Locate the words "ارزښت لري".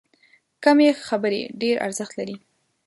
1.85-2.35